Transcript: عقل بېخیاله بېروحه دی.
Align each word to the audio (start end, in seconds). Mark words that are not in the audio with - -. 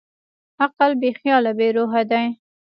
عقل 0.65 0.91
بېخیاله 1.01 1.51
بېروحه 1.57 2.01
دی. 2.11 2.25